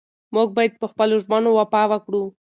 [0.35, 2.23] موږ باید په خپلو ژمنو وفا وکړو.